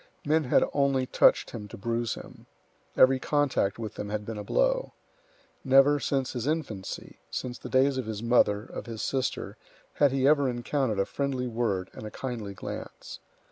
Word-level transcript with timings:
Men 0.25 0.45
had 0.45 0.63
only 0.73 1.05
touched 1.05 1.51
him 1.51 1.67
to 1.67 1.77
bruise 1.77 2.15
him. 2.15 2.47
Every 2.97 3.19
contact 3.19 3.77
with 3.77 3.93
them 3.93 4.09
had 4.09 4.25
been 4.25 4.39
a 4.39 4.43
blow. 4.43 4.93
Never, 5.63 5.99
since 5.99 6.33
his 6.33 6.47
infancy, 6.47 7.19
since 7.29 7.59
the 7.59 7.69
days 7.69 7.99
of 7.99 8.07
his 8.07 8.23
mother, 8.23 8.63
of 8.63 8.87
his 8.87 9.03
sister, 9.03 9.57
had 9.93 10.11
he 10.11 10.27
ever 10.27 10.49
encountered 10.49 10.97
a 10.97 11.05
friendly 11.05 11.45
word 11.47 11.91
and 11.93 12.07
a 12.07 12.09
kindly 12.09 12.55
glance. 12.55 13.19